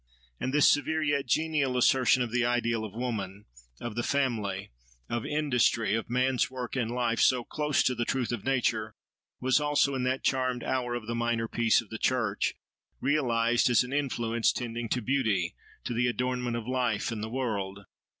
And 0.39 0.51
this 0.51 0.67
severe 0.67 1.03
yet 1.03 1.27
genial 1.27 1.77
assertion 1.77 2.23
of 2.23 2.31
the 2.31 2.43
ideal 2.43 2.83
of 2.83 2.91
woman, 2.95 3.45
of 3.79 3.93
the 3.93 4.01
family, 4.01 4.71
of 5.07 5.27
industry, 5.27 5.93
of 5.93 6.09
man's 6.09 6.49
work 6.49 6.75
in 6.75 6.89
life, 6.89 7.19
so 7.19 7.43
close 7.43 7.83
to 7.83 7.93
the 7.93 8.03
truth 8.03 8.31
of 8.31 8.43
nature, 8.43 8.95
was 9.39 9.59
also, 9.61 9.93
in 9.93 10.01
that 10.05 10.23
charmed 10.23 10.63
hour 10.63 10.95
of 10.95 11.05
the 11.05 11.13
minor 11.13 11.47
"Peace 11.47 11.81
of 11.81 11.91
the 11.91 11.99
church," 11.99 12.55
realised 12.99 13.69
as 13.69 13.83
an 13.83 13.93
influence 13.93 14.51
tending 14.51 14.89
to 14.89 15.03
beauty, 15.03 15.55
to 15.83 15.93
the 15.93 16.07
adornment 16.07 16.57
of 16.57 16.65
life 16.67 17.11
and 17.11 17.23
the 17.23 17.29
world. 17.29 17.85